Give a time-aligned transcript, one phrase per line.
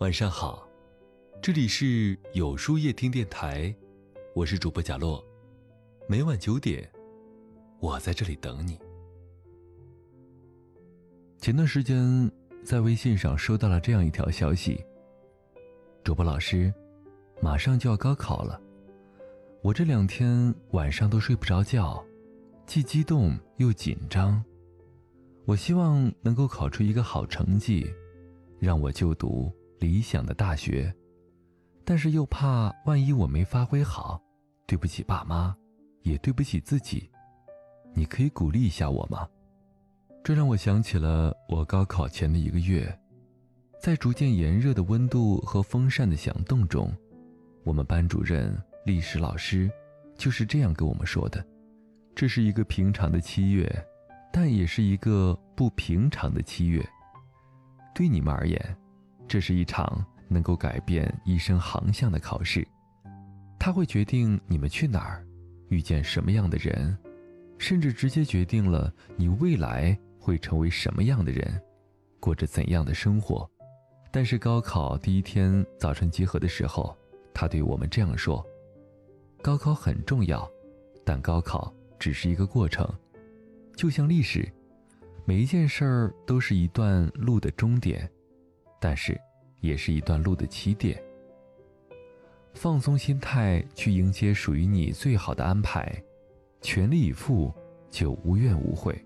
[0.00, 0.68] 晚上好，
[1.40, 3.74] 这里是有书夜听电台，
[4.34, 5.24] 我是主播贾洛，
[6.06, 6.86] 每晚九点，
[7.80, 8.78] 我在这里等你。
[11.38, 12.30] 前段时间
[12.62, 14.84] 在微信上收到了这样一条消息：
[16.04, 16.70] 主播老师，
[17.40, 18.60] 马上就要高考了，
[19.62, 22.04] 我这两天晚上都睡不着觉，
[22.66, 24.44] 既激动又紧张。
[25.46, 27.90] 我希望能够考出一个好成绩，
[28.58, 30.94] 让我就读理想的大学，
[31.84, 34.20] 但是又怕万一我没发挥好，
[34.66, 35.56] 对不起爸妈，
[36.02, 37.10] 也对不起自己。
[37.94, 39.28] 你可以鼓励一下我吗？
[40.22, 42.98] 这让我想起了我高考前的一个月，
[43.80, 46.92] 在逐渐炎热的温度和风扇的响动中，
[47.64, 49.70] 我们班主任、历史老师
[50.16, 51.44] 就是这样跟我们说的：
[52.14, 53.70] 这是一个平常的七月。
[54.32, 56.86] 但也是一个不平常的七月。
[57.94, 58.76] 对你们而言，
[59.28, 62.66] 这是一场能够改变一生航向的考试，
[63.58, 65.26] 它会决定你们去哪儿，
[65.68, 66.96] 遇见什么样的人，
[67.58, 71.60] 甚至直接决定了你未来会成为什么样的人，
[72.20, 73.48] 过着怎样的生活。
[74.12, 76.96] 但是高考第一天早晨集合的时候，
[77.34, 78.44] 他对我们这样说
[79.42, 80.48] ：“高考很重要，
[81.04, 82.88] 但高考只是一个过程。”
[83.76, 84.50] 就像历史，
[85.26, 88.10] 每一件事儿都是一段路的终点，
[88.80, 89.20] 但是
[89.60, 91.02] 也是一段路的起点。
[92.54, 95.94] 放松心态去迎接属于你最好的安排，
[96.60, 97.52] 全力以赴
[97.90, 98.98] 就无怨无悔。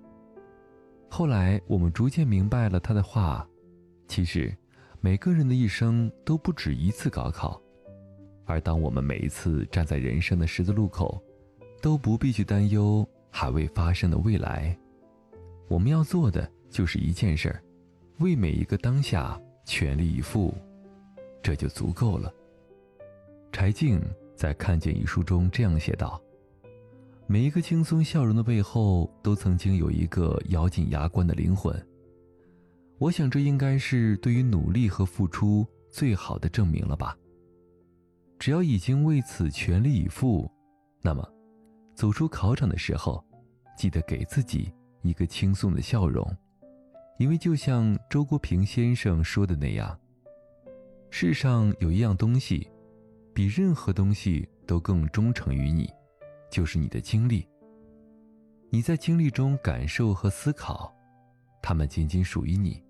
[1.08, 3.46] 后来我们逐渐明白了他的话，
[4.06, 4.56] 其实
[5.00, 7.60] 每个人的一生都不止一次高考，
[8.44, 11.20] 而当我们每一次站在人生的十字路口，
[11.82, 13.06] 都不必去担忧。
[13.32, 14.76] 还未发生的未来，
[15.68, 17.62] 我们要做的就是一件事儿：
[18.18, 20.52] 为每一个当下全力以赴，
[21.40, 22.34] 这就足够了。
[23.52, 24.02] 柴静
[24.34, 26.20] 在《看见》一书中这样写道
[27.28, 31.72] ：“每一个轻松笑容的背后，都曾经有一个咬紧牙关的灵魂。”
[32.98, 37.16] 我想，这应该是对于努力和付出最好的证明了吧。
[38.40, 40.50] 只要已经为此全力以赴，
[41.00, 41.24] 那么。
[41.94, 43.24] 走出考场的时候，
[43.78, 44.72] 记得给自己
[45.02, 46.28] 一个轻松的笑容，
[47.20, 49.94] 因为就像周国平先生说的那样，
[51.10, 52.66] 世上有一样东西，
[53.34, 55.86] 比任何东西都更忠诚于你，
[56.50, 57.46] 就是你的经历。
[58.70, 60.90] 你在经历中感受和思考，
[61.60, 62.82] 它们仅仅属于你，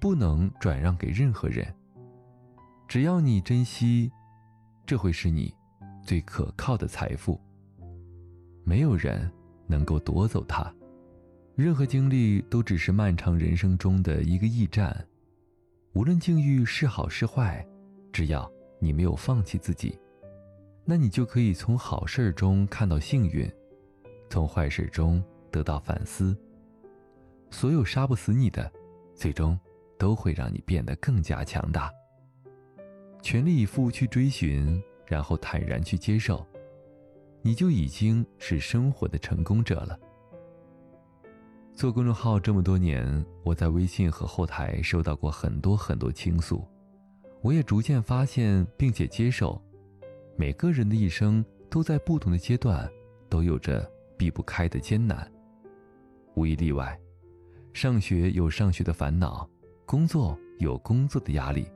[0.00, 1.70] 不能转让给任何人。
[2.88, 4.10] 只要你珍惜，
[4.86, 5.54] 这会是你
[6.02, 7.38] 最可靠的财富。
[8.64, 9.30] 没有人
[9.66, 10.74] 能够夺走它，
[11.56, 15.06] 任何经历都只是漫长人生中的一个驿站。
[15.92, 17.64] 无论境遇是好是坏，
[18.12, 18.50] 只要
[18.80, 19.96] 你没有放弃自己，
[20.84, 23.48] 那你就可以从好事中看到幸运，
[24.28, 25.22] 从坏事中
[25.52, 26.36] 得到反思。
[27.50, 28.68] 所有杀不死你的，
[29.14, 29.56] 最终
[29.96, 31.88] 都会让你变得更加强大。
[33.22, 36.44] 全力以赴去追寻，然后坦然去接受。
[37.42, 39.96] 你就已经是生活的成功者了。
[41.74, 46.64] 做公众号这么多年，我在微信和后台收到过很多很多倾诉，
[47.42, 49.60] 我也逐渐发现并且接受，
[50.36, 52.88] 每个人的一生都在不同的阶段
[53.28, 55.28] 都有着避不开的艰难，
[56.36, 56.96] 无一例外。
[57.72, 59.48] 上学有上学的烦恼，
[59.84, 61.66] 工作有工作的压力，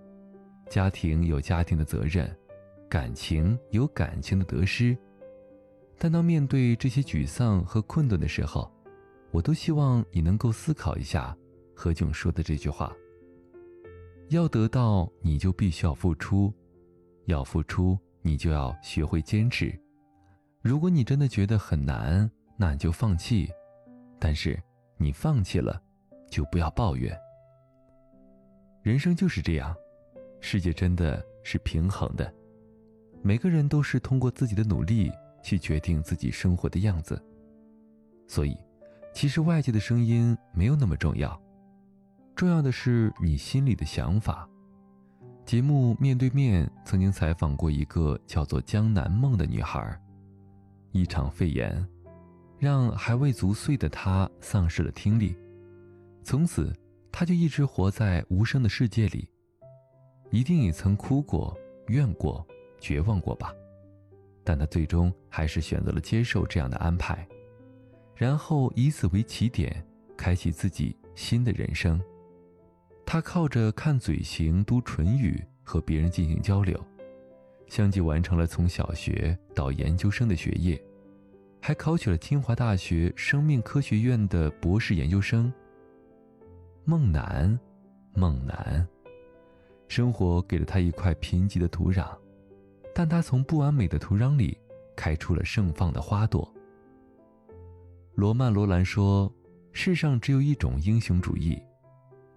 [0.70, 2.32] 家庭有家庭的责任，
[2.88, 4.96] 感情有感情的得失。
[5.98, 8.72] 但当面对这些沮丧和困顿的时候，
[9.30, 11.36] 我都希望你能够思考一下
[11.74, 12.94] 何炅说的这句话：
[14.28, 16.52] 要得到，你就必须要付出；
[17.26, 19.78] 要付出，你就要学会坚持。
[20.62, 23.48] 如果你真的觉得很难，那你就放弃。
[24.18, 24.60] 但是
[24.96, 25.80] 你放弃了，
[26.30, 27.16] 就不要抱怨。
[28.82, 29.74] 人生就是这样，
[30.40, 32.32] 世界真的是平衡的，
[33.22, 35.10] 每个人都是通过自己的努力。
[35.40, 37.22] 去决定自己生活的样子，
[38.26, 38.58] 所以，
[39.18, 41.42] 其实外界的声音没有那么重要，
[42.36, 44.48] 重要的是你心里的想法。
[45.44, 50.00] 节目面对面曾经采访过一个叫做江南梦的女孩，
[50.92, 51.84] 一场肺炎，
[52.60, 55.36] 让还未足岁的她丧失了听力，
[56.22, 56.72] 从此，
[57.10, 59.28] 她就一直活在无声的世界里，
[60.30, 62.46] 一定也曾哭过、怨过、
[62.78, 63.52] 绝望过吧。
[64.44, 67.26] 但他最终还是选择了接受这样的安排，
[68.18, 69.80] 然后以此为起点，
[70.16, 72.02] 开启自己新的人生。
[73.06, 76.84] 他靠着看嘴型、读唇语和别人进行交流，
[77.68, 80.82] 相继完成了从小学到研究生的学业，
[81.62, 85.52] 还考取了清华大学生命科学院的博士研究生。
[86.84, 87.56] 梦楠，
[88.14, 88.84] 梦楠，
[89.86, 92.18] 生活给了他一块贫瘠的土壤，
[92.92, 94.58] 但他从不完美的土壤里
[94.96, 96.52] 开出了盛放的花朵。
[98.18, 99.32] 罗曼·罗兰说
[99.70, 101.56] ：“世上只有一种英雄主义。”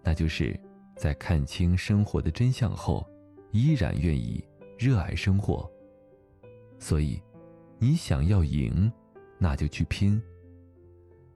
[0.06, 0.56] 那就是
[0.96, 3.04] 在看清生活的真相后，
[3.50, 4.46] 依然愿意
[4.78, 5.68] 热爱生活。
[6.78, 7.20] 所以，
[7.80, 8.92] 你想要赢，
[9.40, 10.22] 那就去拼。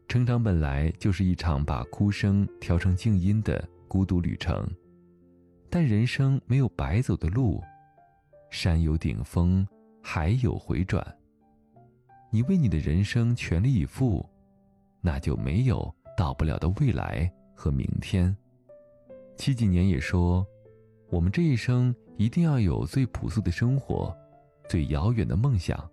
[0.08, 4.64] 成长本来就是一场把哭声调成静音的孤独旅程，
[5.72, 7.64] 但人生没有白走的路，
[8.52, 9.68] 山有顶峰，
[10.04, 11.04] 海有回转。
[12.30, 14.24] 你为你的人生全力以赴，
[15.06, 18.36] 那就没有到不了的未来和明天。
[19.38, 20.44] 七几年也说
[21.12, 24.12] ：“我们这一生一定要有最朴素的生活，
[24.68, 25.88] 最遥远的梦想。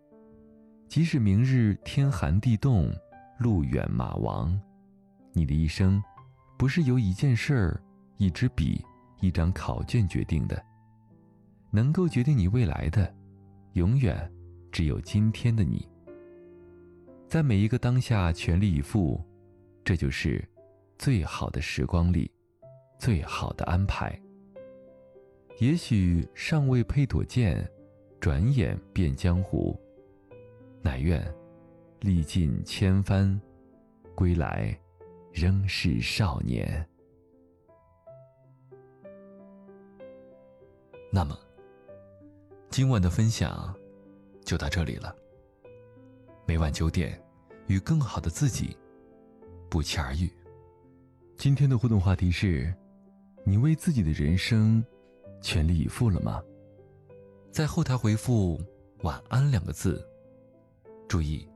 [0.88, 2.90] 即使明日天寒地冻，
[3.38, 4.58] 路远马亡，
[5.34, 6.02] 你的一生，
[6.56, 7.82] 不是由一件事儿、
[8.16, 8.82] 一支笔、
[9.20, 10.64] 一张考卷决定的。
[11.70, 13.14] 能够决定你未来的，
[13.74, 14.32] 永远
[14.70, 15.86] 只有今天的你。
[17.32, 19.18] 在每一个当下全力以赴，
[19.82, 20.46] 这就是
[20.98, 22.30] 最好的时光里。”
[23.00, 24.20] 最好的安排。
[25.58, 27.66] 也许尚未配妥剑，
[28.20, 29.74] 转眼变江湖。
[30.82, 31.26] 乃愿
[32.00, 33.40] 历尽千帆，
[34.14, 34.78] 归来
[35.32, 36.86] 仍是少年。
[41.10, 41.34] 那么，
[42.68, 43.74] 今晚的分享
[44.44, 45.16] 就到这里了。
[46.46, 47.20] 每晚九点，
[47.66, 48.76] 与更好的自己
[49.68, 50.30] 不期而遇。
[51.36, 52.72] 今天的互动话题是。
[53.44, 54.84] 你为自己的人生
[55.40, 56.40] 全力以赴了吗？
[57.50, 58.56] 在后台回复
[59.02, 60.00] “晚安”两个字，
[61.08, 61.48] 注意，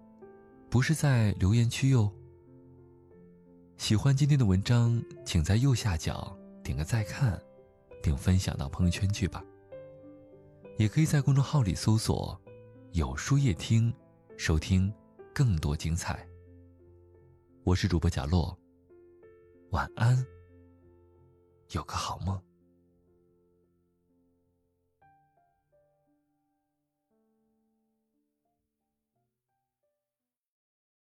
[0.68, 2.10] 不是在留言区哟。
[3.76, 7.40] 喜欢今天的文章，请在右下角点个再看，
[8.02, 9.44] 并分享到朋友圈去吧。
[10.78, 12.36] 也可以在公众号里搜索
[12.90, 13.94] “有书夜听”，
[14.38, 14.92] 收听
[15.34, 16.26] 更多精彩。
[17.64, 18.56] 我是主播贾洛，
[19.70, 20.14] 晚安。
[21.72, 22.38] 有个好梦。